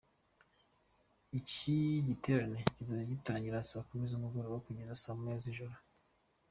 Iki 1.39 1.75
giterane 2.07 2.57
kizajya 2.75 3.11
gitangira 3.13 3.67
saa 3.69 3.85
kumi 3.87 4.05
z'umugoroba 4.11 4.63
kugeza 4.65 5.01
saa 5.03 5.17
moya 5.19 5.37
z’ijoro. 5.43 5.77